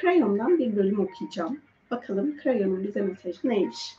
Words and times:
Krayon'dan 0.00 0.58
bir 0.58 0.76
bölüm 0.76 1.00
okuyacağım. 1.00 1.60
Bakalım 1.90 2.36
Krayon'un 2.36 2.84
bize 2.84 3.00
mesajı 3.00 3.48
neymiş? 3.48 3.96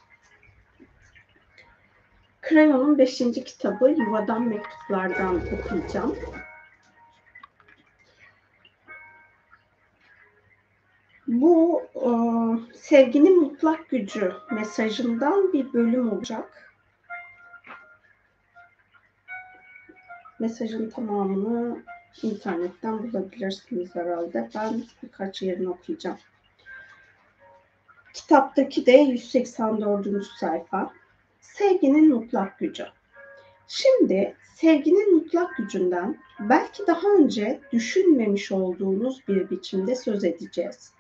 Krayon'un 2.42 2.97
5. 2.97 3.17
kitabı 3.17 3.89
Yuvadan 3.89 4.41
Mektuplardan 4.41 5.41
okuyacağım. 5.59 6.15
Bu 11.27 11.82
e, 11.96 12.09
sevginin 12.77 13.41
mutlak 13.41 13.89
gücü 13.89 14.34
mesajından 14.52 15.54
bir 15.54 15.73
bölüm 15.73 16.11
olacak. 16.11 16.71
Mesajın 20.39 20.89
tamamını 20.89 21.84
internetten 22.23 23.04
bulabilirsiniz 23.04 23.95
herhalde. 23.95 24.49
Ben 24.55 24.84
birkaç 25.04 25.41
yerini 25.41 25.70
okuyacağım. 25.70 26.17
Kitaptaki 28.13 28.85
de 28.85 28.91
184. 28.91 30.25
sayfa. 30.39 30.94
Sevginin 31.39 32.09
mutlak 32.09 32.59
gücü. 32.59 32.85
Şimdi 33.67 34.35
sevginin 34.55 35.16
mutlak 35.16 35.58
gücünden 35.58 36.17
belki 36.39 36.88
daha 36.88 37.08
önce 37.08 37.59
düşünmemiş 37.72 38.52
olduğunuz 38.52 39.27
bir 39.27 39.49
biçimde 39.49 39.95
söz 39.95 40.23
edeceğiz. 40.23 40.91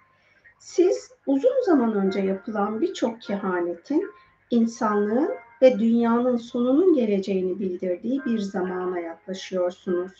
Siz 0.59 1.11
uzun 1.25 1.65
zaman 1.65 1.93
önce 1.93 2.19
yapılan 2.19 2.81
birçok 2.81 3.21
kehanetin 3.21 4.11
insanlığın 4.49 5.29
ve 5.61 5.79
dünyanın 5.79 6.37
sonunun 6.37 6.93
geleceğini 6.93 7.59
bildirdiği 7.59 8.25
bir 8.25 8.39
zamana 8.39 8.99
yaklaşıyorsunuz. 8.99 10.11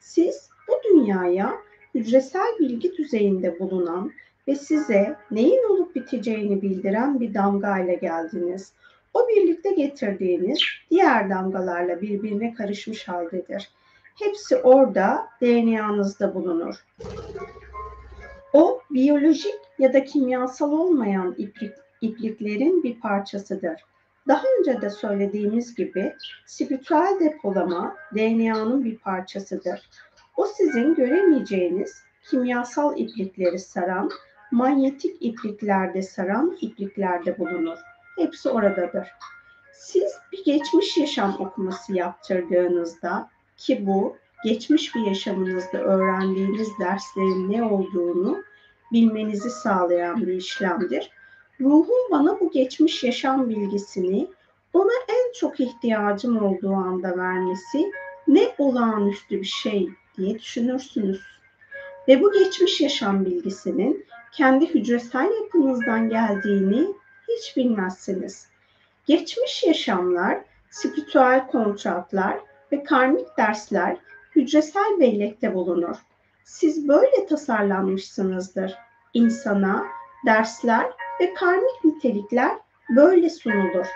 Siz 0.00 0.50
bu 0.68 0.72
dünyaya 0.90 1.54
hücresel 1.94 2.58
bilgi 2.60 2.96
düzeyinde 2.96 3.60
bulunan 3.60 4.12
ve 4.48 4.54
size 4.54 5.16
neyin 5.30 5.70
olup 5.70 5.94
biteceğini 5.94 6.62
bildiren 6.62 7.20
bir 7.20 7.34
damga 7.34 7.78
ile 7.78 7.94
geldiniz. 7.94 8.72
O 9.14 9.28
birlikte 9.28 9.70
getirdiğiniz 9.70 10.58
diğer 10.90 11.30
damgalarla 11.30 12.02
birbirine 12.02 12.54
karışmış 12.54 13.08
haldedir. 13.08 13.70
Hepsi 14.18 14.56
orada 14.56 15.28
DNA'nızda 15.42 16.34
bulunur. 16.34 16.74
O 18.52 18.80
biyolojik 18.90 19.54
ya 19.78 19.92
da 19.92 20.04
kimyasal 20.04 20.72
olmayan 20.72 21.34
iplik, 21.38 21.72
ipliklerin 22.00 22.82
bir 22.82 23.00
parçasıdır. 23.00 23.84
Daha 24.28 24.42
önce 24.58 24.80
de 24.80 24.90
söylediğimiz 24.90 25.74
gibi 25.74 26.14
spiritüel 26.46 27.16
depolama 27.20 27.96
DNA'nın 28.14 28.84
bir 28.84 28.98
parçasıdır. 28.98 29.88
O 30.36 30.46
sizin 30.46 30.94
göremeyeceğiniz 30.94 32.02
kimyasal 32.30 32.98
iplikleri 32.98 33.58
saran, 33.58 34.10
manyetik 34.50 35.16
ipliklerde 35.20 36.02
saran 36.02 36.56
ipliklerde 36.60 37.38
bulunur. 37.38 37.78
Hepsi 38.18 38.50
oradadır. 38.50 39.08
Siz 39.72 40.12
bir 40.32 40.44
geçmiş 40.44 40.96
yaşam 40.96 41.36
okuması 41.40 41.94
yaptırdığınızda 41.94 43.30
ki 43.56 43.86
bu 43.86 44.16
geçmiş 44.44 44.94
bir 44.94 45.00
yaşamınızda 45.00 45.78
öğrendiğiniz 45.78 46.68
derslerin 46.80 47.52
ne 47.52 47.62
olduğunu 47.62 48.42
bilmenizi 48.92 49.50
sağlayan 49.50 50.26
bir 50.26 50.32
işlemdir. 50.32 51.10
Ruhun 51.60 52.10
bana 52.10 52.40
bu 52.40 52.50
geçmiş 52.50 53.04
yaşam 53.04 53.48
bilgisini 53.48 54.28
ona 54.72 54.92
en 55.08 55.32
çok 55.32 55.60
ihtiyacım 55.60 56.44
olduğu 56.44 56.72
anda 56.72 57.16
vermesi 57.18 57.92
ne 58.28 58.48
olağanüstü 58.58 59.40
bir 59.40 59.44
şey 59.44 59.88
diye 60.16 60.38
düşünürsünüz. 60.38 61.20
Ve 62.08 62.20
bu 62.20 62.32
geçmiş 62.32 62.80
yaşam 62.80 63.24
bilgisinin 63.24 64.06
kendi 64.32 64.74
hücresel 64.74 65.30
yapınızdan 65.42 66.08
geldiğini 66.08 66.86
hiç 67.28 67.56
bilmezsiniz. 67.56 68.48
Geçmiş 69.06 69.64
yaşamlar, 69.64 70.40
spiritüel 70.70 71.46
kontratlar 71.46 72.38
ve 72.72 72.82
karmik 72.82 73.38
dersler 73.38 73.96
hücresel 74.36 75.00
bellekte 75.00 75.54
bulunur. 75.54 75.96
Siz 76.44 76.88
böyle 76.88 77.26
tasarlanmışsınızdır. 77.26 78.74
İnsana 79.14 79.86
dersler 80.26 80.86
ve 81.20 81.34
karmik 81.34 81.84
nitelikler 81.84 82.58
böyle 82.96 83.30
sunulur. 83.30 83.86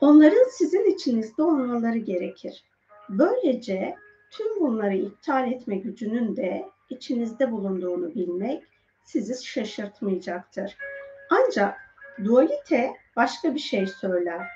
Onların 0.00 0.48
sizin 0.50 0.94
içinizde 0.94 1.42
olmaları 1.42 1.98
gerekir. 1.98 2.64
Böylece 3.08 3.96
tüm 4.30 4.60
bunları 4.60 4.96
iptal 4.96 5.52
etme 5.52 5.76
gücünün 5.76 6.36
de 6.36 6.68
içinizde 6.90 7.52
bulunduğunu 7.52 8.14
bilmek 8.14 8.62
sizi 9.04 9.44
şaşırtmayacaktır. 9.44 10.76
Ancak 11.30 11.80
dualite 12.24 12.92
başka 13.16 13.54
bir 13.54 13.60
şey 13.60 13.86
söyler. 13.86 14.46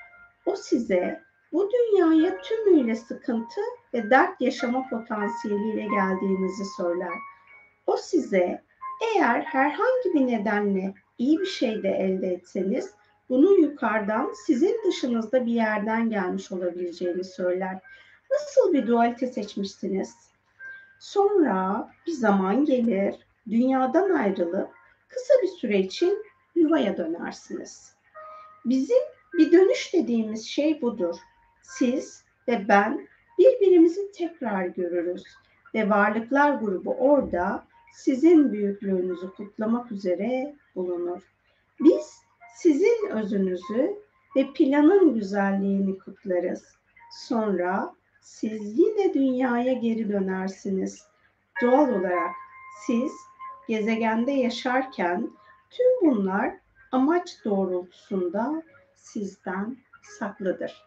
O 0.45 0.55
size 0.55 1.21
bu 1.51 1.71
dünyaya 1.71 2.41
tümüyle 2.41 2.95
sıkıntı 2.95 3.61
ve 3.93 4.09
dert 4.09 4.41
yaşama 4.41 4.89
potansiyeliyle 4.89 5.81
geldiğinizi 5.81 6.63
söyler. 6.77 7.13
O 7.87 7.97
size 7.97 8.63
eğer 9.01 9.41
herhangi 9.41 10.13
bir 10.13 10.27
nedenle 10.27 10.93
iyi 11.17 11.39
bir 11.39 11.45
şey 11.45 11.83
de 11.83 11.89
elde 11.89 12.27
etseniz 12.27 12.91
bunu 13.29 13.59
yukarıdan 13.59 14.33
sizin 14.45 14.81
dışınızda 14.87 15.45
bir 15.45 15.51
yerden 15.51 16.09
gelmiş 16.09 16.51
olabileceğini 16.51 17.23
söyler. 17.23 17.79
Nasıl 18.31 18.73
bir 18.73 18.87
dualite 18.87 19.27
seçmişsiniz? 19.27 20.15
Sonra 20.99 21.89
bir 22.07 22.11
zaman 22.11 22.65
gelir, 22.65 23.15
dünyadan 23.49 24.09
ayrılıp 24.09 24.69
kısa 25.07 25.33
bir 25.43 25.47
süre 25.47 25.79
için 25.79 26.25
yuvaya 26.55 26.97
dönersiniz. 26.97 27.95
Bizim 28.65 28.97
bir 29.33 29.51
dönüş 29.51 29.93
dediğimiz 29.93 30.47
şey 30.47 30.81
budur. 30.81 31.15
Siz 31.61 32.23
ve 32.47 32.67
ben 32.67 33.07
birbirimizi 33.39 34.11
tekrar 34.11 34.65
görürüz 34.65 35.23
ve 35.73 35.89
varlıklar 35.89 36.53
grubu 36.53 36.91
orada 36.91 37.63
sizin 37.97 38.51
büyüklüğünüzü 38.51 39.33
kutlamak 39.33 39.91
üzere 39.91 40.55
bulunur. 40.75 41.21
Biz 41.79 42.21
sizin 42.55 43.09
özünüzü 43.09 43.95
ve 44.35 44.53
planın 44.53 45.13
güzelliğini 45.13 45.97
kutlarız. 45.97 46.65
Sonra 47.11 47.93
siz 48.21 48.79
yine 48.79 49.13
dünyaya 49.13 49.73
geri 49.73 50.09
dönersiniz. 50.09 51.07
Doğal 51.61 51.89
olarak 51.89 52.35
siz 52.85 53.11
gezegende 53.67 54.31
yaşarken 54.31 55.29
tüm 55.69 55.85
bunlar 56.01 56.53
amaç 56.91 57.45
doğrultusunda 57.45 58.63
sizden 58.95 59.77
saklıdır. 60.19 60.83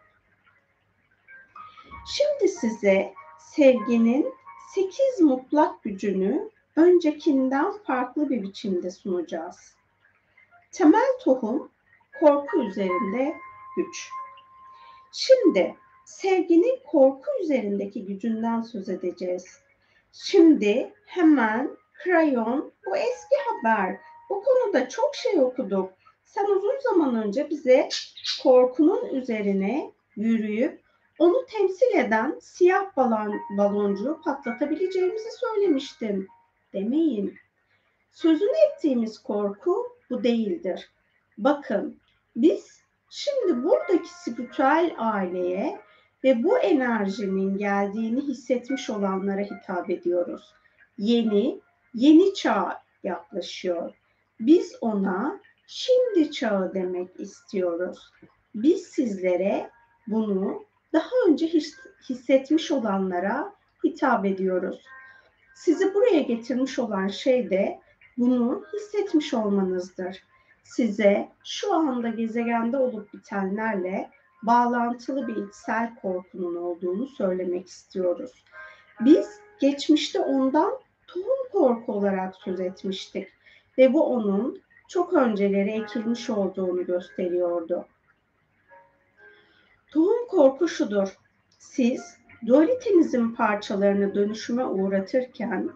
Şimdi 2.07 2.49
size 2.49 3.13
sevginin 3.39 4.35
sekiz 4.75 5.21
mutlak 5.21 5.83
gücünü 5.83 6.51
öncekinden 6.77 7.73
farklı 7.73 8.31
bir 8.31 8.43
biçimde 8.43 8.91
sunacağız. 8.91 9.75
Temel 10.73 11.19
tohum 11.25 11.71
korku 12.21 12.63
üzerinde 12.63 13.35
güç. 13.77 14.11
Şimdi 15.13 15.77
sevginin 16.05 16.81
korku 16.87 17.31
üzerindeki 17.43 18.07
gücünden 18.07 18.63
söz 18.63 18.89
edeceğiz. 18.89 19.61
Şimdi 20.13 20.95
hemen 21.07 21.71
krayon 21.95 22.73
bu 22.87 22.97
eski 22.97 23.37
haber. 23.49 23.97
Bu 24.31 24.43
konuda 24.43 24.89
çok 24.89 25.15
şey 25.15 25.41
okuduk. 25.41 25.93
Sen 26.25 26.45
uzun 26.45 26.79
zaman 26.81 27.15
önce 27.15 27.51
bize 27.51 27.89
korkunun 28.43 29.15
üzerine 29.15 29.93
yürüyüp 30.17 30.81
onu 31.19 31.47
temsil 31.47 31.97
eden 31.97 32.39
siyah 32.41 32.97
balon, 32.97 33.41
baloncuğu 33.59 34.21
patlatabileceğimizi 34.25 35.29
söylemiştin. 35.31 36.29
Demeyin. 36.73 37.39
Sözünü 38.11 38.57
ettiğimiz 38.71 39.19
korku 39.19 39.87
bu 40.11 40.23
değildir. 40.23 40.91
Bakın 41.39 42.01
biz 42.37 42.83
şimdi 43.11 43.65
buradaki 43.65 44.15
spiritüel 44.15 44.95
aileye 44.99 45.81
ve 46.25 46.43
bu 46.43 46.59
enerjinin 46.59 47.59
geldiğini 47.59 48.21
hissetmiş 48.21 48.91
olanlara 48.91 49.41
hitap 49.41 49.91
ediyoruz. 49.91 50.55
Yeni, 50.99 51.61
yeni 51.95 52.35
çağ 52.35 52.83
yaklaşıyor. 53.03 53.95
Biz 54.41 54.77
ona 54.81 55.41
şimdi 55.67 56.31
çağı 56.31 56.75
demek 56.75 57.21
istiyoruz. 57.21 58.11
Biz 58.55 58.83
sizlere 58.83 59.71
bunu 60.07 60.65
daha 60.93 61.11
önce 61.29 61.47
hissetmiş 62.09 62.71
olanlara 62.71 63.53
hitap 63.85 64.25
ediyoruz. 64.25 64.83
Sizi 65.61 65.95
buraya 65.95 66.21
getirmiş 66.21 66.79
olan 66.79 67.09
şey 67.09 67.51
de 67.51 67.81
bunu 68.19 68.65
hissetmiş 68.73 69.35
olmanızdır. 69.35 70.23
Size 70.63 71.29
şu 71.45 71.75
anda 71.75 72.09
gezegende 72.09 72.77
olup 72.77 73.13
bitenlerle 73.13 74.11
bağlantılı 74.43 75.29
bir 75.29 75.37
içsel 75.37 75.95
korkunun 75.95 76.57
olduğunu 76.57 77.07
söylemek 77.07 77.67
istiyoruz. 77.67 78.45
Biz 79.01 79.41
geçmişte 79.61 80.21
ondan 80.21 80.73
tohum 81.07 81.49
korku 81.53 81.93
olarak 81.93 82.35
söz 82.37 82.61
etmiştik 82.61 83.29
ve 83.79 83.93
bu 83.93 84.05
onun 84.07 84.63
çok 84.89 85.13
önceleri 85.13 85.71
ekilmiş 85.71 86.31
olduğunu 86.31 86.87
gösteriyordu. 86.87 87.87
Tohum 89.91 90.27
korku 90.29 90.69
şudur. 90.69 91.17
Siz 91.59 92.20
dualitenizin 92.47 93.33
parçalarını 93.33 94.15
dönüşüme 94.15 94.65
uğratırken 94.65 95.71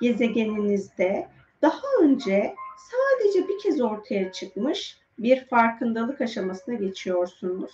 gezegeninizde 0.00 1.28
daha 1.62 1.82
önce 2.02 2.54
sadece 2.76 3.48
bir 3.48 3.58
kez 3.58 3.80
ortaya 3.80 4.32
çıkmış 4.32 4.98
bir 5.18 5.44
farkındalık 5.44 6.20
aşamasına 6.20 6.74
geçiyorsunuz. 6.74 7.70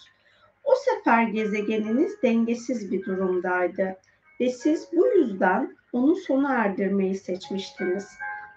O 0.64 0.72
sefer 0.74 1.22
gezegeniniz 1.22 2.22
dengesiz 2.22 2.92
bir 2.92 3.04
durumdaydı 3.04 3.96
ve 4.40 4.50
siz 4.50 4.88
bu 4.92 5.06
yüzden 5.06 5.76
onu 5.92 6.16
sona 6.16 6.54
erdirmeyi 6.54 7.14
seçmiştiniz. 7.14 8.08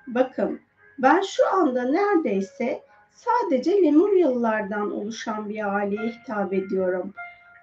Bakın 0.07 0.59
ben 0.99 1.21
şu 1.21 1.53
anda 1.53 1.83
neredeyse 1.83 2.81
sadece 3.11 3.83
Lemuryalılardan 3.83 4.91
oluşan 4.91 5.49
bir 5.49 5.75
aileye 5.75 6.09
hitap 6.09 6.53
ediyorum. 6.53 7.13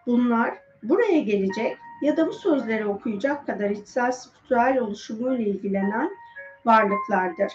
Bunlar 0.06 0.54
buraya 0.82 1.20
gelecek 1.20 1.76
ya 2.02 2.16
da 2.16 2.26
bu 2.26 2.32
sözleri 2.32 2.86
okuyacak 2.86 3.46
kadar 3.46 3.70
içsel 3.70 4.12
spiritüel 4.12 4.78
oluşumuyla 4.78 5.44
ilgilenen 5.44 6.10
varlıklardır. 6.64 7.52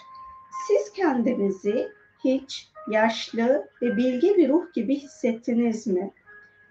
Siz 0.66 0.92
kendinizi 0.92 1.88
hiç 2.24 2.68
yaşlı 2.90 3.68
ve 3.82 3.96
bilge 3.96 4.36
bir 4.36 4.48
ruh 4.48 4.72
gibi 4.72 4.96
hissettiniz 4.96 5.86
mi? 5.86 6.10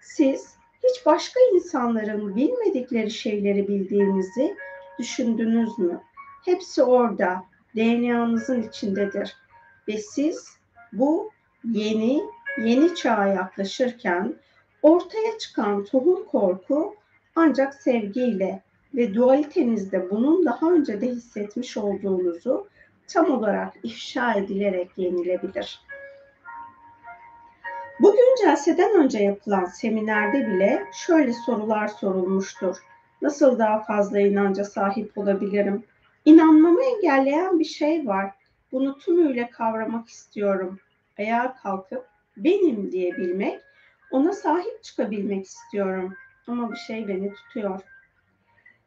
Siz 0.00 0.56
hiç 0.84 1.06
başka 1.06 1.40
insanların 1.54 2.36
bilmedikleri 2.36 3.10
şeyleri 3.10 3.68
bildiğinizi 3.68 4.56
düşündünüz 4.98 5.78
mü? 5.78 6.00
Hepsi 6.44 6.82
orada, 6.82 7.44
DNA'nızın 7.76 8.62
içindedir. 8.62 9.36
Ve 9.88 9.98
siz 9.98 10.56
bu 10.92 11.30
yeni, 11.64 12.22
yeni 12.58 12.94
çağa 12.94 13.26
yaklaşırken 13.26 14.34
ortaya 14.82 15.38
çıkan 15.38 15.84
tohum 15.84 16.24
korku 16.24 16.94
ancak 17.36 17.74
sevgiyle 17.74 18.62
ve 18.94 19.14
dualitenizde 19.14 20.10
bunun 20.10 20.44
daha 20.44 20.72
önce 20.72 21.00
de 21.00 21.06
hissetmiş 21.06 21.76
olduğunuzu 21.76 22.68
tam 23.08 23.30
olarak 23.30 23.74
ifşa 23.82 24.34
edilerek 24.34 24.90
yenilebilir. 24.96 25.80
Bugün 28.00 28.36
celseden 28.42 29.04
önce 29.04 29.18
yapılan 29.18 29.64
seminerde 29.64 30.46
bile 30.46 30.84
şöyle 30.92 31.32
sorular 31.32 31.88
sorulmuştur. 31.88 32.76
Nasıl 33.22 33.58
daha 33.58 33.82
fazla 33.82 34.20
inanca 34.20 34.64
sahip 34.64 35.18
olabilirim? 35.18 35.84
İnanmamı 36.24 36.84
engelleyen 36.84 37.58
bir 37.58 37.64
şey 37.64 38.06
var. 38.06 38.30
Bunu 38.72 38.98
tümüyle 38.98 39.50
kavramak 39.50 40.08
istiyorum. 40.08 40.78
Ayağa 41.18 41.56
kalkıp 41.62 42.06
benim 42.36 42.92
diyebilmek, 42.92 43.60
ona 44.10 44.32
sahip 44.32 44.82
çıkabilmek 44.82 45.46
istiyorum. 45.46 46.14
Ama 46.48 46.72
bir 46.72 46.76
şey 46.76 47.08
beni 47.08 47.34
tutuyor. 47.34 47.80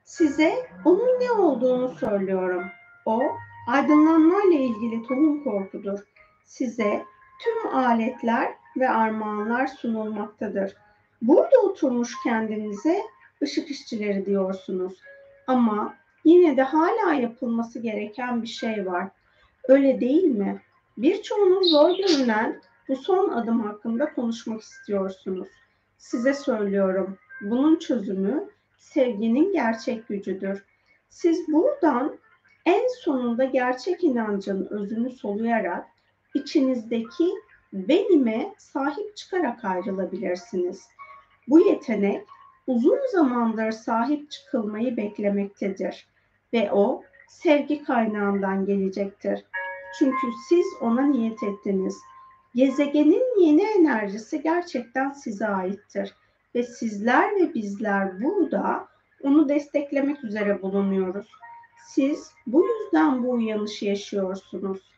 Size 0.03 0.69
onun 0.85 1.19
ne 1.21 1.31
olduğunu 1.31 1.95
söylüyorum. 1.95 2.65
O 3.05 3.21
aydınlanmayla 3.67 4.59
ilgili 4.59 5.03
tohum 5.07 5.43
korkudur. 5.43 5.99
Size 6.43 7.05
tüm 7.43 7.75
aletler 7.75 8.53
ve 8.77 8.89
armağanlar 8.89 9.67
sunulmaktadır. 9.67 10.75
Burada 11.21 11.57
oturmuş 11.63 12.13
kendinize 12.23 13.01
ışık 13.43 13.71
işçileri 13.71 14.25
diyorsunuz. 14.25 14.93
Ama 15.47 15.95
yine 16.25 16.57
de 16.57 16.61
hala 16.61 17.13
yapılması 17.13 17.79
gereken 17.79 18.41
bir 18.41 18.47
şey 18.47 18.85
var. 18.85 19.07
Öyle 19.67 20.01
değil 20.01 20.23
mi? 20.23 20.61
Birçoğunuz 20.97 21.71
zor 21.71 21.97
görünen 21.97 22.61
bu 22.87 22.95
son 22.95 23.29
adım 23.29 23.59
hakkında 23.59 24.13
konuşmak 24.13 24.61
istiyorsunuz. 24.61 25.47
Size 25.97 26.33
söylüyorum. 26.33 27.17
Bunun 27.41 27.79
çözümü 27.79 28.49
sevginin 28.77 29.53
gerçek 29.53 30.07
gücüdür. 30.07 30.65
Siz 31.09 31.47
buradan 31.47 32.17
en 32.65 32.87
sonunda 32.99 33.43
gerçek 33.43 34.03
inancın 34.03 34.67
özünü 34.69 35.11
soluyarak 35.11 35.87
içinizdeki 36.33 37.29
benime 37.73 38.53
sahip 38.57 39.17
çıkarak 39.17 39.65
ayrılabilirsiniz. 39.65 40.87
Bu 41.47 41.59
yetenek 41.59 42.27
uzun 42.67 42.99
zamandır 43.11 43.71
sahip 43.71 44.31
çıkılmayı 44.31 44.97
beklemektedir 44.97 46.07
ve 46.53 46.71
o 46.71 47.03
sevgi 47.27 47.83
kaynağından 47.83 48.65
gelecektir. 48.65 49.45
Çünkü 49.99 50.27
siz 50.49 50.65
ona 50.81 51.01
niyet 51.01 51.43
ettiniz. 51.43 51.97
Gezegenin 52.55 53.41
yeni 53.41 53.63
enerjisi 53.63 54.41
gerçekten 54.41 55.11
size 55.11 55.47
aittir 55.47 56.15
ve 56.55 56.63
sizler 56.63 57.35
ve 57.35 57.53
bizler 57.53 58.23
burada 58.23 58.87
onu 59.23 59.49
desteklemek 59.49 60.23
üzere 60.23 60.61
bulunuyoruz. 60.61 61.27
Siz 61.87 62.31
bu 62.47 62.65
yüzden 62.67 63.23
bu 63.23 63.31
uyanışı 63.31 63.85
yaşıyorsunuz. 63.85 64.91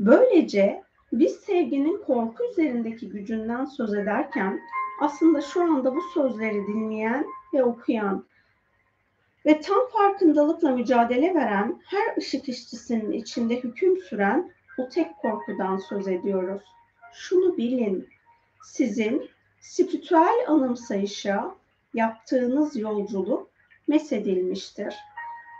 Böylece 0.00 0.82
biz 1.12 1.32
sevginin 1.32 2.02
korku 2.06 2.44
üzerindeki 2.44 3.08
gücünden 3.08 3.64
söz 3.64 3.94
ederken 3.94 4.60
aslında 5.00 5.40
şu 5.40 5.62
anda 5.62 5.94
bu 5.94 6.00
sözleri 6.14 6.66
dinleyen 6.66 7.26
ve 7.54 7.64
okuyan 7.64 8.24
ve 9.46 9.60
tam 9.60 9.88
farkındalıkla 9.92 10.70
mücadele 10.70 11.34
veren 11.34 11.82
her 11.84 12.16
ışık 12.16 12.48
işçisinin 12.48 13.12
içinde 13.12 13.56
hüküm 13.56 13.96
süren 13.96 14.50
o 14.78 14.88
tek 14.88 15.16
korkudan 15.16 15.76
söz 15.76 16.08
ediyoruz. 16.08 16.62
Şunu 17.12 17.56
bilin, 17.56 18.08
sizin 18.62 19.30
spiritüel 19.64 20.44
anımsayışa 20.48 21.54
yaptığınız 21.94 22.76
yolculuk 22.76 23.50
mesedilmiştir. 23.88 24.94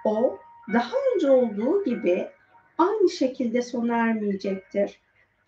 O 0.05 0.39
daha 0.73 0.93
önce 1.15 1.31
olduğu 1.31 1.85
gibi 1.85 2.29
aynı 2.79 3.11
şekilde 3.11 3.63
sona 3.63 3.97
ermeyecektir. 3.97 5.01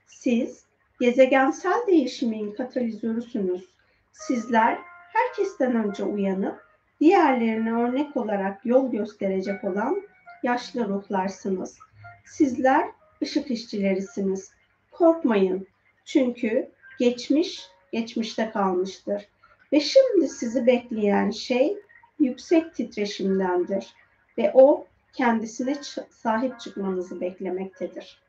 Siz 0.07 0.65
gezegensel 1.01 1.87
değişimin 1.87 2.53
katalizörüsünüz. 2.53 3.69
Sizler 4.13 4.79
herkesten 5.13 5.75
önce 5.85 6.05
uyanıp 6.05 6.67
diğerlerine 7.01 7.73
örnek 7.73 8.17
olarak 8.17 8.67
yol 8.67 8.91
gösterecek 8.91 9.65
olan 9.65 10.03
yaşlı 10.43 10.89
ruhlarsınız. 10.89 11.79
Sizler 12.27 12.89
ışık 13.23 13.51
işçilerisiniz. 13.51 14.51
Korkmayın. 14.91 15.67
Çünkü 16.05 16.71
geçmiş 16.99 17.76
geçmişte 17.97 18.51
kalmıştır. 18.51 19.29
Ve 19.73 19.81
şimdi 19.81 20.29
sizi 20.29 20.67
bekleyen 20.67 21.31
şey 21.31 21.77
yüksek 22.21 22.75
titreşimdendir. 22.75 23.95
Ve 24.39 24.51
o 24.55 24.87
kendisine 25.13 25.75
sahip 26.11 26.61
çıkmanızı 26.61 27.21
beklemektedir. 27.21 28.23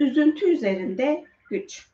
Üzüntü 0.00 0.46
üzerinde 0.46 1.24
güç. 1.50 1.86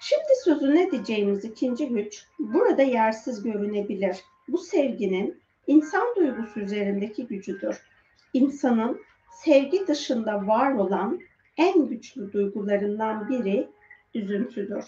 Şimdi 0.00 0.32
sözünü 0.44 0.80
edeceğimiz 0.80 1.44
ikinci 1.44 1.88
güç 1.88 2.26
burada 2.38 2.82
yersiz 2.82 3.42
görünebilir. 3.42 4.16
Bu 4.48 4.58
sevginin 4.58 5.40
insan 5.66 6.14
duygusu 6.16 6.60
üzerindeki 6.60 7.26
gücüdür. 7.26 7.82
İnsanın 8.32 9.00
sevgi 9.30 9.86
dışında 9.86 10.46
var 10.46 10.72
olan 10.72 11.20
en 11.56 11.88
güçlü 11.88 12.32
duygularından 12.32 13.28
biri 13.28 13.68
üzüntüdür. 14.18 14.84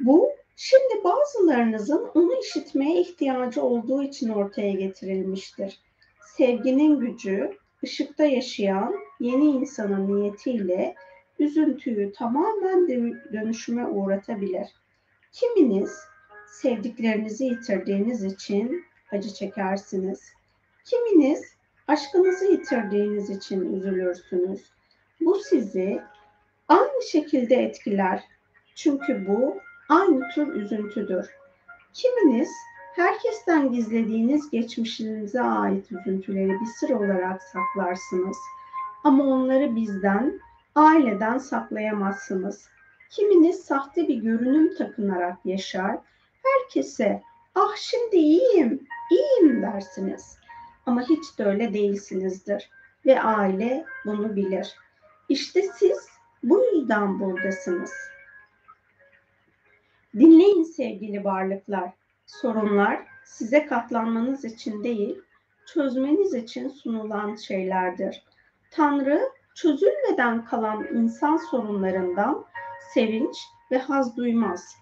Bu 0.00 0.30
şimdi 0.56 1.04
bazılarınızın 1.04 2.10
onu 2.14 2.40
işitmeye 2.40 3.00
ihtiyacı 3.00 3.62
olduğu 3.62 4.02
için 4.02 4.28
ortaya 4.28 4.72
getirilmiştir. 4.72 5.80
Sevginin 6.36 7.00
gücü 7.00 7.58
ışıkta 7.84 8.24
yaşayan 8.24 8.94
yeni 9.20 9.44
insanın 9.44 10.16
niyetiyle 10.16 10.94
üzüntüyü 11.38 12.12
tamamen 12.12 12.88
dönüşüme 13.32 13.86
uğratabilir. 13.86 14.68
Kiminiz 15.32 15.90
sevdiklerinizi 16.46 17.44
yitirdiğiniz 17.44 18.24
için 18.24 18.84
acı 19.12 19.34
çekersiniz. 19.34 20.32
Kiminiz 20.84 21.56
aşkınızı 21.88 22.44
yitirdiğiniz 22.44 23.30
için 23.30 23.74
üzülürsünüz. 23.74 24.60
Bu 25.20 25.34
sizi 25.34 26.02
aynı 26.72 27.02
şekilde 27.10 27.54
etkiler. 27.56 28.24
Çünkü 28.74 29.26
bu 29.28 29.56
aynı 29.88 30.28
tür 30.34 30.54
üzüntüdür. 30.54 31.26
Kiminiz 31.92 32.50
herkesten 32.94 33.72
gizlediğiniz 33.72 34.50
geçmişinize 34.50 35.42
ait 35.42 35.92
üzüntüleri 35.92 36.60
bir 36.60 36.66
sır 36.66 36.90
olarak 36.90 37.42
saklarsınız. 37.42 38.36
Ama 39.04 39.24
onları 39.24 39.76
bizden, 39.76 40.40
aileden 40.74 41.38
saklayamazsınız. 41.38 42.68
Kiminiz 43.10 43.64
sahte 43.64 44.08
bir 44.08 44.16
görünüm 44.16 44.74
takınarak 44.74 45.36
yaşar. 45.44 45.98
Herkese 46.42 47.22
ah 47.54 47.76
şimdi 47.76 48.16
iyiyim, 48.16 48.86
iyiyim 49.10 49.62
dersiniz. 49.62 50.38
Ama 50.86 51.02
hiç 51.02 51.38
de 51.38 51.44
öyle 51.44 51.74
değilsinizdir 51.74 52.70
ve 53.06 53.22
aile 53.22 53.84
bunu 54.06 54.36
bilir. 54.36 54.76
İşte 55.28 55.62
siz 55.62 56.08
bu 56.42 56.64
yüzden 56.64 57.20
buradasınız. 57.20 57.92
Dinleyin 60.14 60.62
sevgili 60.62 61.24
varlıklar. 61.24 61.90
Sorunlar 62.26 63.06
size 63.24 63.66
katlanmanız 63.66 64.44
için 64.44 64.84
değil, 64.84 65.22
çözmeniz 65.66 66.34
için 66.34 66.68
sunulan 66.68 67.34
şeylerdir. 67.34 68.24
Tanrı 68.70 69.22
çözülmeden 69.54 70.44
kalan 70.44 70.86
insan 70.94 71.36
sorunlarından 71.36 72.44
sevinç 72.94 73.36
ve 73.70 73.78
haz 73.78 74.16
duymaz. 74.16 74.76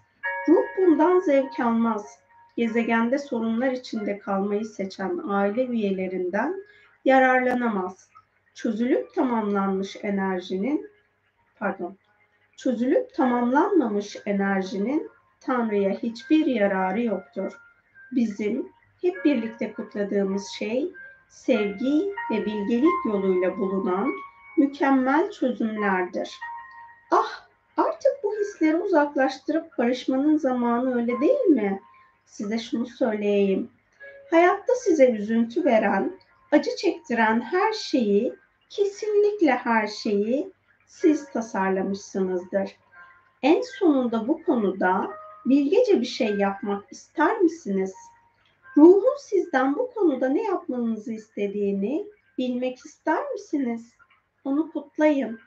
Ruh 0.47 0.65
bundan 0.77 1.19
zevk 1.19 1.59
almaz. 1.59 2.19
Gezegende 2.57 3.17
sorunlar 3.17 3.71
içinde 3.71 4.19
kalmayı 4.19 4.65
seçen 4.65 5.21
aile 5.27 5.65
üyelerinden 5.65 6.55
yararlanamaz. 7.05 8.09
Çözülüp 8.53 9.13
tamamlanmış 9.13 9.97
enerjinin 10.01 10.90
pardon. 11.61 11.97
Çözülüp 12.57 13.13
tamamlanmamış 13.13 14.17
enerjinin 14.25 15.09
Tanrı'ya 15.39 15.91
hiçbir 15.91 16.45
yararı 16.45 17.01
yoktur. 17.01 17.53
Bizim 18.11 18.69
hep 19.01 19.25
birlikte 19.25 19.73
kutladığımız 19.73 20.47
şey 20.47 20.91
sevgi 21.29 22.13
ve 22.31 22.45
bilgelik 22.45 23.05
yoluyla 23.05 23.57
bulunan 23.57 24.11
mükemmel 24.57 25.31
çözümlerdir. 25.31 26.39
Ah, 27.11 27.47
artık 27.77 28.11
bu 28.23 28.35
hisleri 28.35 28.77
uzaklaştırıp 28.77 29.77
barışmanın 29.77 30.37
zamanı 30.37 30.95
öyle 30.95 31.21
değil 31.21 31.45
mi? 31.45 31.81
Size 32.25 32.59
şunu 32.59 32.87
söyleyeyim. 32.87 33.69
Hayatta 34.31 34.73
size 34.75 35.11
üzüntü 35.11 35.65
veren, 35.65 36.19
acı 36.51 36.75
çektiren 36.75 37.41
her 37.41 37.73
şeyi, 37.73 38.33
kesinlikle 38.69 39.51
her 39.51 39.87
şeyi 39.87 40.51
siz 40.91 41.31
tasarlamışsınızdır. 41.31 42.75
En 43.41 43.61
sonunda 43.79 44.27
bu 44.27 44.43
konuda 44.43 45.11
bilgece 45.45 46.01
bir 46.01 46.05
şey 46.05 46.35
yapmak 46.35 46.91
ister 46.91 47.37
misiniz? 47.37 47.93
Ruhun 48.77 49.17
sizden 49.19 49.75
bu 49.75 49.93
konuda 49.93 50.29
ne 50.29 50.43
yapmanızı 50.43 51.13
istediğini 51.13 52.05
bilmek 52.37 52.77
ister 52.77 53.31
misiniz? 53.31 53.93
Onu 54.43 54.71
kutlayın. 54.71 55.39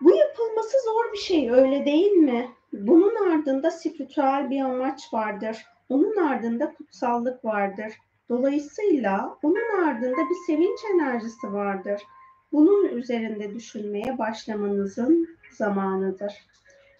Bu 0.00 0.16
yapılması 0.16 0.76
zor 0.84 1.12
bir 1.12 1.18
şey 1.18 1.50
öyle 1.50 1.86
değil 1.86 2.12
mi? 2.12 2.50
Bunun 2.72 3.32
ardında 3.32 3.70
spiritüel 3.70 4.50
bir 4.50 4.60
amaç 4.60 5.12
vardır. 5.12 5.66
Onun 5.88 6.16
ardında 6.16 6.74
kutsallık 6.74 7.44
vardır. 7.44 7.92
Dolayısıyla 8.28 9.38
onun 9.42 9.84
ardında 9.86 10.30
bir 10.30 10.46
sevinç 10.46 10.78
enerjisi 10.94 11.52
vardır. 11.52 12.02
Bunun 12.52 12.88
üzerinde 12.88 13.54
düşünmeye 13.54 14.18
başlamanızın 14.18 15.28
zamanıdır. 15.50 16.32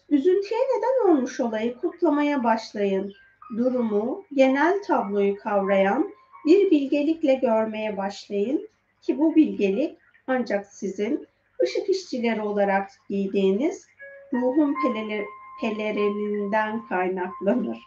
Üzüntüye 0.08 0.60
neden 0.60 1.10
olmuş 1.10 1.40
olayı 1.40 1.76
kutlamaya 1.76 2.44
başlayın. 2.44 3.12
Durumu, 3.56 4.24
genel 4.34 4.82
tabloyu 4.82 5.36
kavrayan 5.36 6.10
bir 6.46 6.70
bilgelikle 6.70 7.34
görmeye 7.34 7.96
başlayın 7.96 8.68
ki 9.02 9.18
bu 9.18 9.34
bilgelik 9.34 9.98
ancak 10.26 10.66
sizin 10.66 11.26
ışık 11.62 11.88
işçileri 11.88 12.42
olarak 12.42 12.90
giydiğiniz 13.08 13.86
ruhun 14.32 14.74
pelerininden 15.60 16.86
kaynaklanır. 16.86 17.78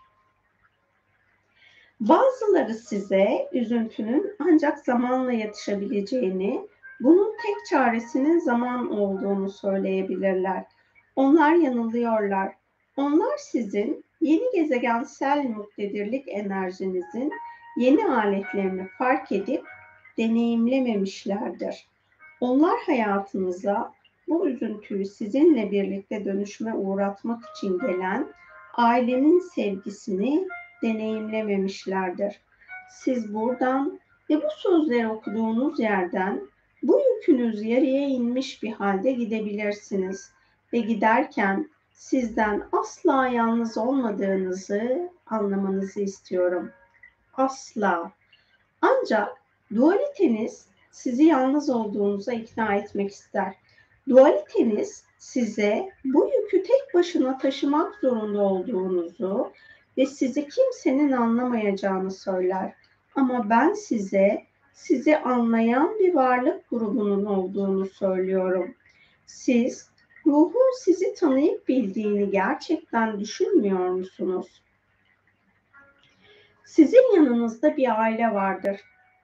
Bazıları 2.00 2.74
size 2.74 3.50
üzüntünün 3.54 4.36
ancak 4.40 4.80
zamanla 4.80 5.32
yatışabileceğini, 5.32 6.68
bunun 7.00 7.32
tek 7.46 7.56
çaresinin 7.70 8.40
zaman 8.40 8.92
olduğunu 8.92 9.50
söyleyebilirler. 9.50 10.64
Onlar 11.16 11.54
yanılıyorlar. 11.54 12.54
Onlar 12.98 13.38
sizin 13.38 14.04
yeni 14.22 14.52
gezegensel 14.54 15.46
muktedirlik 15.46 16.24
enerjinizin 16.28 17.32
yeni 17.78 18.06
aletlerini 18.06 18.88
fark 18.98 19.32
edip 19.32 19.64
deneyimlememişlerdir. 20.18 21.88
Onlar 22.42 22.80
hayatınıza 22.86 23.94
bu 24.28 24.50
üzüntüyü 24.50 25.06
sizinle 25.06 25.72
birlikte 25.72 26.26
dönüşme 26.26 26.74
uğratmak 26.74 27.44
için 27.56 27.80
gelen 27.80 28.28
ailenin 28.74 29.40
sevgisini 29.40 30.48
deneyimlememişlerdir. 30.84 32.42
Siz 32.92 33.34
buradan 33.34 34.00
ve 34.30 34.36
bu 34.36 34.48
sözleri 34.58 35.08
okuduğunuz 35.08 35.80
yerden 35.80 36.42
bu 36.84 37.02
yükünüz 37.16 37.64
yarıya 37.64 38.08
inmiş 38.08 38.64
bir 38.64 38.72
halde 38.72 39.12
gidebilirsiniz 39.12 40.32
ve 40.74 40.80
giderken 40.80 41.70
sizden 41.94 42.64
asla 42.72 43.28
yalnız 43.28 43.78
olmadığınızı 43.78 45.10
anlamanızı 45.26 46.02
istiyorum. 46.02 46.72
Asla. 47.34 48.12
Ancak 48.82 49.30
dualiteniz 49.76 50.68
sizi 50.92 51.24
yalnız 51.24 51.70
olduğunuza 51.70 52.34
ikna 52.34 52.76
etmek 52.76 53.12
ister. 53.12 53.56
Dualiteniz 54.10 55.04
size 55.18 55.90
bu 56.06 56.30
yükü 56.36 56.64
tek 56.64 56.94
başına 56.94 57.38
taşımak 57.38 57.96
zorunda 57.96 58.42
olduğunuzu 58.42 59.52
ve 60.00 60.06
sizi 60.06 60.48
kimsenin 60.48 61.12
anlamayacağını 61.12 62.12
söyler. 62.12 62.74
Ama 63.16 63.50
ben 63.50 63.74
size 63.74 64.44
sizi 64.74 65.18
anlayan 65.18 66.00
bir 66.00 66.14
varlık 66.14 66.70
grubunun 66.70 67.26
olduğunu 67.26 67.86
söylüyorum. 67.86 68.76
Siz 69.26 69.90
ruhun 70.26 70.80
sizi 70.80 71.14
tanıyıp 71.14 71.68
bildiğini 71.68 72.32
gerçekten 72.32 73.20
düşünmüyor 73.20 73.90
musunuz? 73.90 74.64
Sizin 76.66 77.16
yanınızda 77.16 77.78
bir 77.78 78.02
aile 78.02 78.34
vardır. 78.34 78.82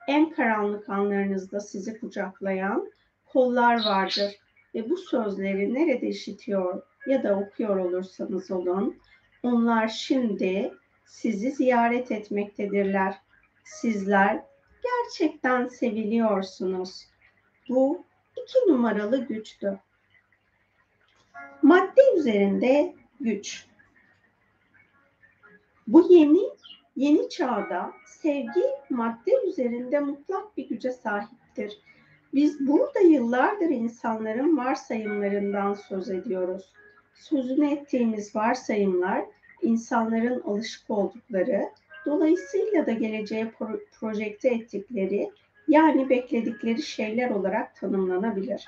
En 0.08 0.30
karanlık 0.30 0.88
anlarınızda 0.88 1.60
sizi 1.60 2.00
kucaklayan 2.00 2.92
kollar 3.26 3.74
vardır 3.74 4.40
ve 4.74 4.90
bu 4.90 4.96
sözleri 4.96 5.74
nerede 5.74 6.08
işitiyor 6.08 6.82
ya 7.06 7.22
da 7.22 7.36
okuyor 7.36 7.76
olursanız 7.76 8.50
olun, 8.50 8.96
onlar 9.46 9.88
şimdi 9.88 10.74
sizi 11.04 11.50
ziyaret 11.50 12.10
etmektedirler. 12.12 13.14
Sizler 13.64 14.42
gerçekten 14.82 15.68
seviliyorsunuz. 15.68 17.06
Bu 17.68 18.04
iki 18.36 18.72
numaralı 18.72 19.26
güçtü. 19.26 19.80
Madde 21.62 22.00
üzerinde 22.16 22.94
güç. 23.20 23.66
Bu 25.86 26.12
yeni 26.12 26.50
yeni 26.96 27.28
çağda 27.28 27.92
sevgi 28.06 28.64
madde 28.90 29.32
üzerinde 29.48 30.00
mutlak 30.00 30.56
bir 30.56 30.68
güce 30.68 30.92
sahiptir. 30.92 31.80
Biz 32.34 32.66
burada 32.66 33.00
yıllardır 33.00 33.68
insanların 33.68 34.56
varsayımlarından 34.56 35.74
söz 35.74 36.10
ediyoruz. 36.10 36.72
Sözünü 37.14 37.70
ettiğimiz 37.70 38.36
varsayımlar 38.36 39.24
insanların 39.62 40.40
alışık 40.40 40.90
oldukları, 40.90 41.70
dolayısıyla 42.06 42.86
da 42.86 42.92
geleceğe 42.92 43.52
projekte 44.00 44.48
ettikleri 44.48 45.30
yani 45.68 46.08
bekledikleri 46.08 46.82
şeyler 46.82 47.30
olarak 47.30 47.76
tanımlanabilir. 47.76 48.64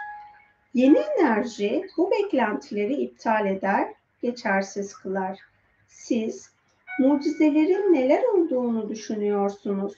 Yeni 0.74 0.98
enerji 0.98 1.86
bu 1.96 2.10
beklentileri 2.10 2.94
iptal 2.94 3.46
eder, 3.46 3.88
geçersiz 4.22 4.94
kılar. 4.94 5.38
Siz 5.88 6.50
mucizelerin 6.98 7.94
neler 7.94 8.22
olduğunu 8.22 8.90
düşünüyorsunuz. 8.90 9.92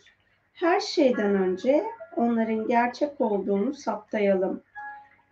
Her 0.53 0.81
şeyden 0.81 1.35
önce 1.35 1.85
onların 2.17 2.69
gerçek 2.69 3.21
olduğunu 3.21 3.75
saptayalım. 3.75 4.63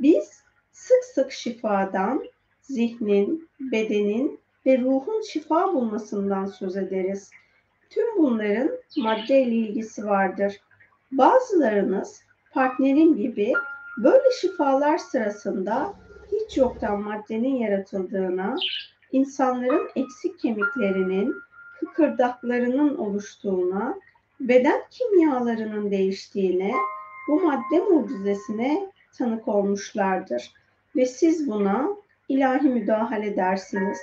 Biz 0.01 0.43
sık 0.73 1.05
sık 1.05 1.33
şifadan, 1.33 2.25
zihnin, 2.63 3.49
bedenin 3.61 4.41
ve 4.69 4.79
ruhun 4.79 5.23
şifa 5.23 5.75
bulmasından 5.75 6.47
söz 6.47 6.77
ederiz. 6.77 7.31
Tüm 7.91 8.17
bunların 8.19 8.71
maddeyle 8.97 9.55
ilgisi 9.55 10.07
vardır. 10.07 10.61
Bazılarınız 11.13 12.23
partnerin 12.53 13.17
gibi 13.17 13.53
böyle 13.99 14.31
şifalar 14.41 14.99
sırasında 14.99 15.95
hiç 16.33 16.57
yoktan 16.57 17.03
maddenin 17.03 17.55
yaratıldığına, 17.55 18.57
insanların 19.13 19.89
eksik 19.97 20.39
kemiklerinin, 20.39 21.35
kıkırdaklarının 21.81 22.97
oluştuğuna, 22.97 23.99
beden 24.41 24.81
kimyalarının 24.91 25.91
değiştiğine, 25.91 26.73
bu 27.29 27.41
madde 27.41 27.79
mucizesine 27.91 28.93
tanık 29.19 29.49
olmuşlardır. 29.49 30.53
Ve 30.97 31.07
siz 31.07 31.51
buna 31.51 31.89
ilahi 32.29 32.69
müdahale 32.69 33.37
dersiniz. 33.37 33.99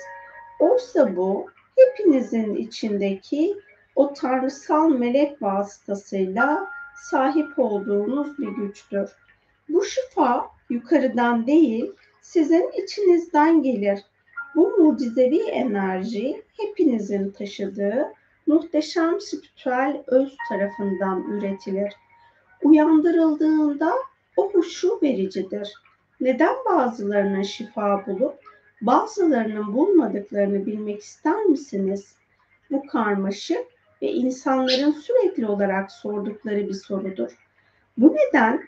Oysa 0.60 1.16
bu 1.16 1.46
hepinizin 1.76 2.54
içindeki 2.54 3.56
o 3.96 4.12
tanrısal 4.12 4.88
melek 4.88 5.42
vasıtasıyla 5.42 6.68
sahip 7.10 7.58
olduğunuz 7.58 8.38
bir 8.38 8.48
güçtür. 8.48 9.10
Bu 9.68 9.84
şifa 9.84 10.46
yukarıdan 10.70 11.46
değil, 11.46 11.92
sizin 12.20 12.70
içinizden 12.82 13.62
gelir. 13.62 14.00
Bu 14.56 14.78
mucizevi 14.78 15.42
enerji 15.42 16.42
hepinizin 16.56 17.30
taşıdığı 17.30 18.12
muhteşem 18.46 19.20
spiritüel 19.20 20.02
öz 20.06 20.36
tarafından 20.48 21.22
üretilir. 21.22 21.92
Uyandırıldığında 22.62 23.92
o 24.36 24.52
huşu 24.52 24.98
vericidir. 25.02 25.74
Neden 26.20 26.54
bazılarının 26.70 27.42
şifa 27.42 28.06
bulup 28.06 28.38
bazılarının 28.80 29.74
bulmadıklarını 29.74 30.66
bilmek 30.66 31.02
ister 31.02 31.44
misiniz? 31.44 32.14
Bu 32.70 32.86
karmaşık 32.86 33.64
ve 34.02 34.12
insanların 34.12 34.92
sürekli 34.92 35.46
olarak 35.46 35.92
sordukları 35.92 36.68
bir 36.68 36.74
sorudur. 36.74 37.30
Bu 37.98 38.16
neden 38.16 38.62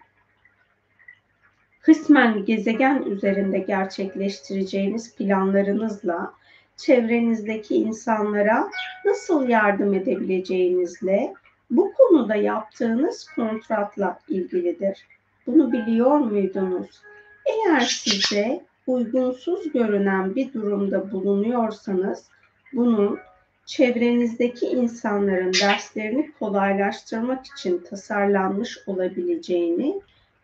kısmen 1.80 2.44
gezegen 2.44 3.02
üzerinde 3.02 3.58
gerçekleştireceğiniz 3.58 5.16
planlarınızla 5.16 6.34
çevrenizdeki 6.76 7.74
insanlara 7.74 8.70
nasıl 9.04 9.48
yardım 9.48 9.94
edebileceğinizle 9.94 11.34
bu 11.70 11.92
konuda 11.92 12.34
yaptığınız 12.34 13.30
kontratla 13.36 14.18
ilgilidir. 14.28 15.06
Bunu 15.46 15.72
biliyor 15.72 16.18
muydunuz? 16.18 17.02
Eğer 17.46 17.80
size 17.80 18.67
uygunsuz 18.88 19.72
görünen 19.72 20.34
bir 20.34 20.52
durumda 20.52 21.12
bulunuyorsanız 21.12 22.24
bunun 22.72 23.18
çevrenizdeki 23.66 24.66
insanların 24.66 25.52
derslerini 25.52 26.32
kolaylaştırmak 26.38 27.46
için 27.46 27.78
tasarlanmış 27.78 28.78
olabileceğini 28.86 30.00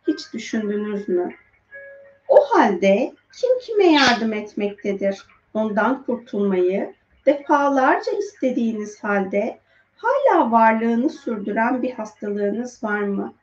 hiç 0.09 0.33
düşündünüz 0.33 1.09
mü? 1.09 1.35
O 2.29 2.37
halde 2.41 3.13
kim 3.41 3.59
kime 3.59 3.93
yardım 3.93 4.33
etmektedir? 4.33 5.27
Ondan 5.55 6.03
kurtulmayı 6.03 6.95
defalarca 7.27 8.13
istediğiniz 8.13 9.05
halde 9.05 9.59
hala 9.97 10.51
varlığını 10.51 11.11
sürdüren 11.11 11.83
bir 11.83 11.91
hastalığınız 11.91 12.85
var 12.85 13.01
mı? 13.01 13.35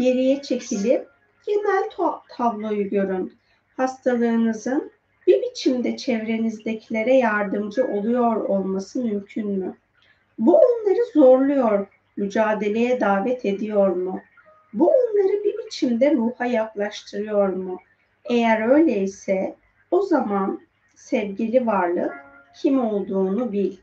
Geriye 0.00 0.42
çekilip 0.42 1.08
genel 1.46 1.90
tabloyu 2.28 2.90
görün. 2.90 3.38
Hastalığınızın 3.76 4.90
bir 5.26 5.42
biçimde 5.42 5.96
çevrenizdekilere 5.96 7.14
yardımcı 7.14 7.86
oluyor 7.86 8.36
olması 8.36 9.04
mümkün 9.04 9.50
mü? 9.50 9.76
Bu 10.38 10.58
onları 10.58 11.04
zorluyor, 11.14 11.86
mücadeleye 12.16 13.00
davet 13.00 13.44
ediyor 13.44 13.88
mu? 13.88 14.20
Bu 14.72 14.88
onları 14.88 15.44
bir 15.44 15.58
biçimde 15.58 16.14
ruha 16.14 16.46
yaklaştırıyor 16.46 17.48
mu? 17.48 17.78
Eğer 18.24 18.68
öyleyse 18.68 19.56
o 19.90 20.02
zaman 20.02 20.60
sevgili 20.94 21.66
varlık 21.66 22.24
kim 22.56 22.84
olduğunu 22.86 23.52
bil. 23.52 23.76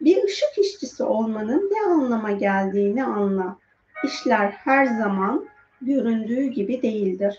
Bir 0.00 0.24
ışık 0.24 0.58
işçisi 0.58 1.02
olmanın 1.02 1.70
ne 1.72 1.92
anlama 1.92 2.32
geldiğini 2.32 3.04
anla. 3.04 3.56
İşler 4.04 4.50
her 4.50 4.86
zaman 4.86 5.48
göründüğü 5.82 6.44
gibi 6.44 6.82
değildir. 6.82 7.38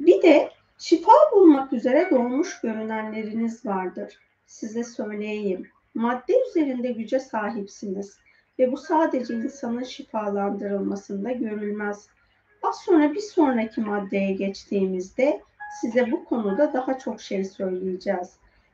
Bir 0.00 0.22
de 0.22 0.50
şifa 0.78 1.12
bulmak 1.32 1.72
üzere 1.72 2.08
doğmuş 2.10 2.60
görünenleriniz 2.60 3.66
vardır. 3.66 4.18
Size 4.46 4.84
söyleyeyim. 4.84 5.66
Madde 5.94 6.32
üzerinde 6.50 6.92
güce 6.92 7.20
sahipsiniz 7.20 8.18
ve 8.58 8.72
bu 8.72 8.76
sadece 8.76 9.34
insanın 9.34 9.82
şifalandırılmasında 9.82 11.32
görülmez. 11.32 12.08
Az 12.62 12.80
sonra 12.80 13.12
bir 13.12 13.20
sonraki 13.20 13.80
maddeye 13.80 14.32
geçtiğimizde 14.32 15.40
size 15.80 16.10
bu 16.10 16.24
konuda 16.24 16.72
daha 16.72 16.98
çok 16.98 17.20
şey 17.20 17.44
söyleyeceğiz. 17.44 18.32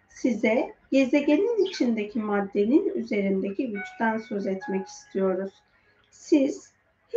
Size 0.09 0.75
gezegenin 0.93 1.65
içindeki 1.65 2.19
maddenin 2.19 2.89
üzerindeki 2.95 3.71
güçten 3.73 4.19
söz 4.19 4.47
etmek 4.47 4.87
istiyoruz. 4.87 5.53
Siz 6.11 6.70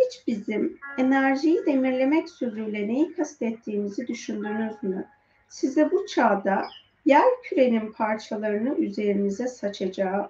hiç 0.05 0.27
bizim 0.27 0.79
enerjiyi 0.97 1.65
demirlemek 1.65 2.29
sözüyle 2.29 2.87
neyi 2.87 3.13
kastettiğimizi 3.13 4.07
düşündünüz 4.07 4.83
mü? 4.83 5.07
Size 5.49 5.91
bu 5.91 6.05
çağda 6.05 6.67
yer 7.05 7.27
kürenin 7.43 7.91
parçalarını 7.91 8.75
üzerinize 8.75 9.47
saçacağı 9.47 10.29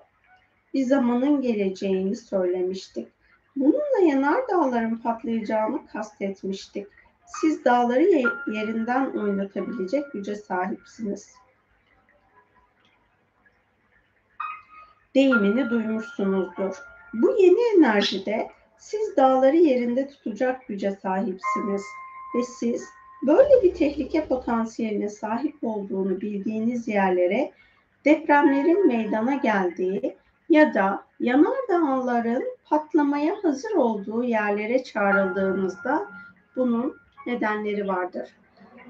bir 0.74 0.84
zamanın 0.84 1.42
geleceğini 1.42 2.16
söylemiştik. 2.16 3.08
Bununla 3.56 4.00
yanar 4.10 4.48
dağların 4.48 4.98
patlayacağını 4.98 5.88
kastetmiştik. 5.88 6.88
Siz 7.26 7.66
dağları 7.66 8.24
yerinden 8.54 9.12
oynatabilecek 9.12 10.12
güce 10.14 10.36
sahipsiniz. 10.36 11.36
Deyimini 15.16 15.70
duymuşsunuzdur. 15.70 16.76
Bu 17.14 17.32
yeni 17.40 17.78
enerjide 17.78 18.52
siz 18.84 19.17
dağları 19.17 19.56
yerinde 19.56 20.08
tutacak 20.08 20.67
güce 20.67 20.91
sahipsiniz 20.91 21.84
ve 22.36 22.43
siz 22.43 22.89
böyle 23.28 23.63
bir 23.63 23.74
tehlike 23.74 24.26
potansiyeline 24.26 25.10
sahip 25.10 25.56
olduğunu 25.62 26.22
bildiğiniz 26.22 26.88
yerlere 26.88 27.52
depremlerin 28.06 28.88
meydana 28.88 29.36
geldiği 29.36 30.17
ya 30.50 30.74
da 30.74 31.04
yanardağların 31.19 32.43
patlamaya 32.65 33.36
hazır 33.43 33.72
olduğu 33.72 34.24
yerlere 34.24 34.84
çağrıldığınızda 34.84 36.08
bunun 36.56 36.96
nedenleri 37.28 37.88
vardır. 37.88 38.30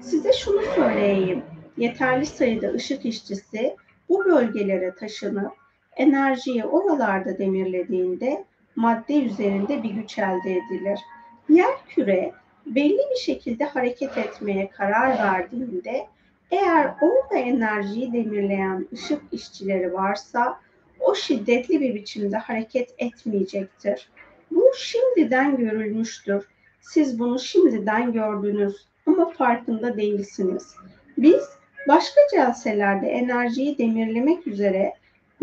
Size 0.00 0.32
şunu 0.32 0.60
söyleyeyim. 0.60 1.42
Yeterli 1.76 2.26
sayıda 2.26 2.68
ışık 2.68 3.04
işçisi 3.04 3.76
bu 4.08 4.24
bölgelere 4.24 4.94
taşınıp 4.94 5.52
enerjiyi 5.96 6.64
oralarda 6.64 7.38
demirlediğinde 7.38 8.44
madde 8.76 9.24
üzerinde 9.24 9.82
bir 9.82 9.90
güç 9.90 10.18
elde 10.18 10.52
edilir. 10.52 11.00
Yer 11.48 11.74
küre 11.88 12.32
belli 12.66 13.00
bir 13.10 13.20
şekilde 13.20 13.64
hareket 13.64 14.18
etmeye 14.18 14.70
karar 14.70 15.18
verdiğinde 15.18 16.06
eğer 16.50 16.94
orada 17.00 17.38
enerjiyi 17.38 18.12
demirleyen 18.12 18.88
ışık 18.92 19.22
işçileri 19.32 19.92
varsa 19.92 20.60
o 21.00 21.14
şiddetli 21.14 21.80
bir 21.80 21.94
biçimde 21.94 22.36
hareket 22.36 22.94
etmeyecektir. 22.98 24.08
Bu 24.50 24.64
şimdiden 24.78 25.56
görülmüştür. 25.56 26.48
Siz 26.80 27.18
bunu 27.18 27.38
şimdiden 27.38 28.12
gördünüz 28.12 28.86
ama 29.06 29.30
farkında 29.30 29.96
değilsiniz. 29.96 30.74
Biz 31.18 31.48
başka 31.88 32.20
celselerde 32.30 33.06
enerjiyi 33.06 33.78
demirlemek 33.78 34.46
üzere 34.46 34.92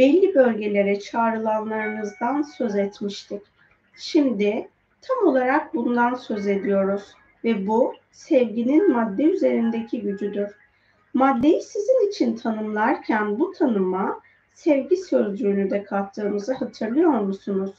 belli 0.02 0.36
bölgelere 0.36 1.00
çağrılanlarınızdan 1.00 2.42
söz 2.42 2.76
etmiştik. 2.76 3.42
Şimdi 3.96 4.68
tam 5.02 5.28
olarak 5.28 5.74
bundan 5.74 6.16
söz 6.16 6.48
ediyoruz 6.48 7.04
ve 7.44 7.68
bu 7.68 7.94
sevginin 8.12 8.92
madde 8.92 9.24
üzerindeki 9.24 10.02
gücüdür. 10.02 10.50
Maddeyi 11.14 11.62
sizin 11.62 12.10
için 12.10 12.36
tanımlarken 12.36 13.40
bu 13.40 13.52
tanıma 13.52 14.20
sevgi 14.54 14.98
sözcüğünü 14.98 15.70
de 15.70 15.84
kattığımızı 15.84 16.54
hatırlıyor 16.54 17.20
musunuz? 17.20 17.72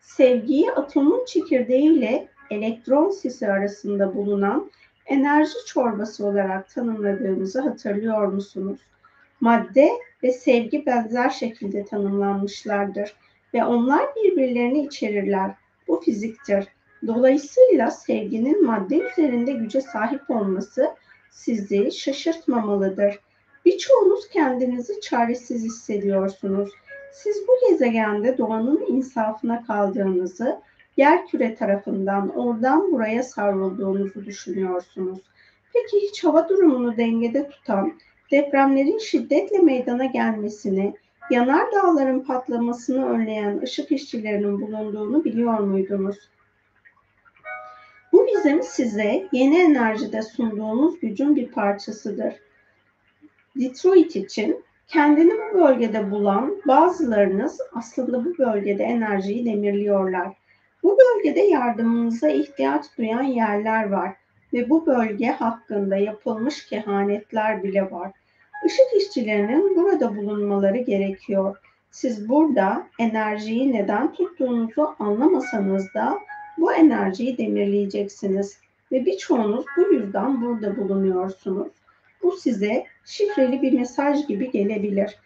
Sevgiyi 0.00 0.72
atomun 0.72 1.24
çekirdeğiyle 1.24 2.28
elektron 2.50 3.10
sisi 3.10 3.48
arasında 3.48 4.14
bulunan 4.14 4.70
enerji 5.06 5.54
çorbası 5.66 6.26
olarak 6.26 6.68
tanımladığımızı 6.68 7.60
hatırlıyor 7.60 8.26
musunuz? 8.26 8.80
Madde 9.40 9.90
ve 10.22 10.32
sevgi 10.32 10.86
benzer 10.86 11.30
şekilde 11.30 11.84
tanımlanmışlardır 11.84 13.14
ve 13.54 13.64
onlar 13.64 14.06
birbirlerini 14.16 14.86
içerirler. 14.86 15.50
Bu 15.88 16.00
fiziktir. 16.00 16.68
Dolayısıyla 17.06 17.90
sevginin 17.90 18.66
madde 18.66 18.98
üzerinde 18.98 19.52
güce 19.52 19.80
sahip 19.80 20.30
olması 20.30 20.94
sizi 21.30 21.92
şaşırtmamalıdır. 21.92 23.18
Birçoğunuz 23.64 24.28
kendinizi 24.28 25.00
çaresiz 25.00 25.64
hissediyorsunuz. 25.64 26.70
Siz 27.12 27.36
bu 27.48 27.70
gezegende 27.70 28.38
doğanın 28.38 28.86
insafına 28.88 29.66
kaldığınızı, 29.66 30.60
yer 30.96 31.26
küre 31.26 31.54
tarafından 31.54 32.36
oradan 32.36 32.92
buraya 32.92 33.22
savrulduğunuzu 33.22 34.24
düşünüyorsunuz. 34.26 35.18
Peki 35.72 36.06
hiç 36.06 36.24
hava 36.24 36.48
durumunu 36.48 36.96
dengede 36.96 37.48
tutan, 37.48 37.92
depremlerin 38.30 38.98
şiddetle 38.98 39.58
meydana 39.58 40.04
gelmesini, 40.04 40.94
yanar 41.30 41.72
dağların 41.72 42.20
patlamasını 42.20 43.08
önleyen 43.08 43.60
ışık 43.62 43.92
işçilerinin 43.92 44.60
bulunduğunu 44.60 45.24
biliyor 45.24 45.58
muydunuz? 45.58 46.16
Bu 48.12 48.26
bizim 48.26 48.62
size 48.62 49.28
yeni 49.32 49.58
enerjide 49.58 50.22
sunduğumuz 50.22 51.00
gücün 51.00 51.36
bir 51.36 51.48
parçasıdır. 51.48 52.34
Detroit 53.56 54.16
için 54.16 54.64
Kendini 54.90 55.32
bu 55.32 55.58
bölgede 55.58 56.10
bulan 56.10 56.56
bazılarınız 56.66 57.60
aslında 57.74 58.24
bu 58.24 58.38
bölgede 58.38 58.84
enerjiyi 58.84 59.44
demirliyorlar. 59.44 60.32
Bu 60.82 60.98
bölgede 60.98 61.40
yardımınıza 61.40 62.28
ihtiyaç 62.28 62.84
duyan 62.98 63.22
yerler 63.22 63.90
var 63.90 64.16
ve 64.52 64.70
bu 64.70 64.86
bölge 64.86 65.26
hakkında 65.26 65.96
yapılmış 65.96 66.66
kehanetler 66.66 67.62
bile 67.62 67.90
var. 67.90 68.12
Işık 68.66 68.86
işçilerinin 68.96 69.76
burada 69.76 70.16
bulunmaları 70.16 70.78
gerekiyor. 70.78 71.56
Siz 71.90 72.28
burada 72.28 72.86
enerjiyi 72.98 73.72
neden 73.72 74.12
tuttuğunuzu 74.12 74.94
anlamasanız 74.98 75.94
da 75.94 76.18
bu 76.58 76.72
enerjiyi 76.72 77.38
demirleyeceksiniz 77.38 78.58
ve 78.92 79.06
birçoğunuz 79.06 79.64
bu 79.76 79.94
yüzden 79.94 80.42
burada 80.42 80.76
bulunuyorsunuz. 80.76 81.68
Bu 82.22 82.32
size 82.32 82.84
şifreli 83.04 83.62
bir 83.62 83.72
mesaj 83.72 84.26
gibi 84.26 84.50
gelebilir. 84.50 85.16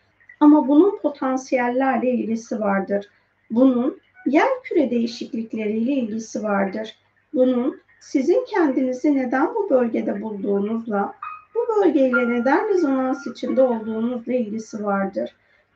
Ama 0.40 0.68
bunun 0.68 0.98
potansiyellerle 0.98 2.10
ilgisi 2.10 2.60
vardır. 2.60 3.08
Bunun 3.50 4.00
yer 4.26 4.48
küre 4.62 4.90
değişiklikleriyle 4.90 5.92
ilgisi 5.92 6.42
vardır. 6.42 6.96
Bunun 7.34 7.80
sizin 8.00 8.44
kendinizi 8.44 9.16
neden 9.16 9.54
bu 9.54 9.70
bölgede 9.70 10.22
bulduğunuzla, 10.22 11.14
bu 11.54 11.76
bölgeyle 11.76 12.30
neden 12.30 12.68
rezonans 12.68 13.26
içinde 13.26 13.62
olduğunuzla 13.62 14.32
ilgisi 14.32 14.84
vardır. 14.84 15.30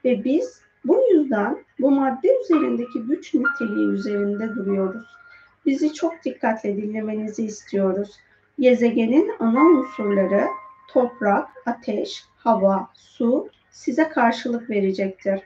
Ve 0.04 0.24
biz 0.24 0.62
bu 0.84 1.00
yüzden 1.12 1.64
bu 1.80 1.90
madde 1.90 2.40
üzerindeki 2.44 3.02
güç 3.02 3.34
niteliği 3.34 3.88
üzerinde 3.88 4.48
duruyoruz. 4.48 5.06
Bizi 5.66 5.94
çok 5.94 6.24
dikkatle 6.24 6.76
dinlemenizi 6.76 7.44
istiyoruz. 7.44 8.16
Gezegenin 8.58 9.32
ana 9.40 9.60
unsurları 9.60 10.46
toprak, 10.88 11.48
ateş, 11.66 12.24
hava, 12.36 12.88
su 12.94 13.48
size 13.70 14.08
karşılık 14.08 14.70
verecektir. 14.70 15.40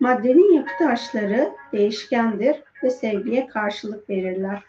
Maddenin 0.00 0.52
yapı 0.52 0.70
taşları 0.78 1.52
değişkendir 1.72 2.62
ve 2.82 2.90
sevgiye 2.90 3.46
karşılık 3.46 4.10
verirler. 4.10 4.62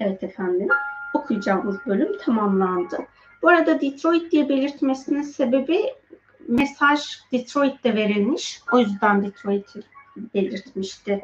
Evet 0.00 0.22
efendim, 0.22 0.68
okuyacağımız 1.14 1.76
bölüm 1.86 2.18
tamamlandı. 2.18 2.98
Bu 3.44 3.48
arada 3.48 3.80
Detroit 3.80 4.32
diye 4.32 4.48
belirtmesinin 4.48 5.22
sebebi 5.22 5.80
mesaj 6.48 7.00
Detroit'te 7.32 7.94
verilmiş. 7.94 8.60
O 8.72 8.78
yüzden 8.78 9.24
Detroit'i 9.24 9.80
belirtmişti 10.34 11.20